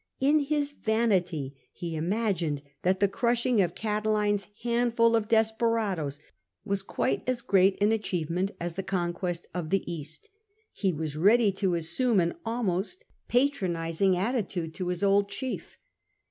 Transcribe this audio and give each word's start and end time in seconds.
''In 0.29 0.39
his 0.39 0.71
vanity 0.71 1.55
he 1.71 1.95
imagined 1.95 2.63
that 2.81 2.99
the 2.99 3.07
crushing 3.07 3.61
of 3.61 3.75
Catiline's 3.75 4.47
handful 4.63 5.15
of 5.15 5.25
i88 5.25 5.27
CEASStJS 5.27 5.29
desperadoes 5.29 6.19
was 6.65 6.81
quite 6.81 7.21
as 7.29 7.43
great 7.43 7.79
an 7.83 7.91
acliieveinent 7.91 8.49
as 8.59 8.73
fhe 8.73 8.83
epaquest 9.13 9.43
of 9.53 9.69
the 9.69 9.83
East. 9.93 10.31
He 10.73 10.91
was 10.91 11.15
ready 11.15 11.51
to 11.51 11.75
assume 11.75 12.19
an 12.19 12.33
almost 12.43 13.05
patronising 13.27 14.17
attitude 14.17 14.73
to 14.73 14.87
his 14.87 15.03
old 15.03 15.29
chief. 15.29 15.77